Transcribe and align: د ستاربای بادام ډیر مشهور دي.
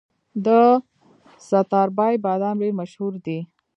د 0.45 0.47
ستاربای 1.49 2.15
بادام 2.25 2.55
ډیر 2.61 2.73
مشهور 2.81 3.13
دي. 3.25 3.39